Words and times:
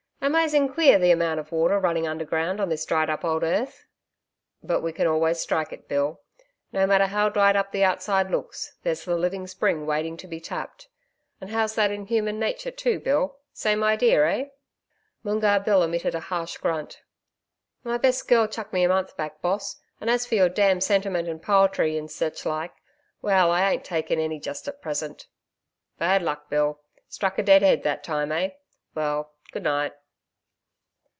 Amazing 0.23 0.71
queer 0.75 0.99
the 0.99 1.09
amount 1.09 1.39
of 1.39 1.51
water 1.51 1.79
running 1.79 2.05
underground 2.07 2.61
on 2.61 2.69
this 2.69 2.85
dried 2.85 3.09
up 3.09 3.25
old 3.25 3.43
earth.' 3.43 3.87
'But 4.61 4.81
we 4.81 4.93
can 4.93 5.07
always 5.07 5.39
strike 5.39 5.73
it, 5.73 5.87
Bill; 5.87 6.21
no 6.71 6.85
matter 6.85 7.07
how 7.07 7.27
dried 7.29 7.55
up 7.55 7.71
the 7.71 7.83
outside 7.83 8.29
looks, 8.29 8.75
there's 8.83 9.03
the 9.03 9.15
living 9.17 9.47
spring 9.47 9.87
waiting 9.87 10.17
to 10.17 10.27
be 10.27 10.39
tapped. 10.39 10.89
And 11.41 11.49
how's 11.49 11.73
that 11.73 11.89
in 11.89 12.05
human 12.05 12.37
nature 12.37 12.69
too, 12.69 12.99
Bill. 12.99 13.39
Same 13.51 13.83
idea, 13.83 14.23
eh?' 14.27 14.45
Moongarr 15.23 15.61
Bill 15.65 15.81
emitted 15.81 16.13
a 16.13 16.19
harsh 16.19 16.55
grunt. 16.57 17.01
'My 17.83 17.97
best 17.97 18.27
girl 18.27 18.45
chucked 18.47 18.73
me 18.73 18.83
a 18.83 18.89
month 18.89 19.17
back, 19.17 19.41
boss, 19.41 19.77
and 19.99 20.07
as 20.07 20.27
for 20.27 20.35
your 20.35 20.49
darned 20.49 20.83
sentiment 20.83 21.27
and 21.27 21.41
poetry, 21.41 21.97
and 21.97 22.11
sech 22.11 22.45
like 22.45 22.75
well, 23.23 23.49
I 23.49 23.71
ain't 23.73 23.83
takin' 23.83 24.19
any 24.19 24.39
just 24.39 24.67
at 24.67 24.83
present.' 24.83 25.25
'Bad 25.97 26.21
luck, 26.21 26.47
Bill! 26.47 26.79
Struck 27.09 27.39
a 27.39 27.43
dead 27.43 27.63
head 27.63 27.81
that 27.83 28.03
time, 28.03 28.31
eh?... 28.31 28.51
Well, 28.93 29.33
good 29.51 29.63
night.' 29.63 29.93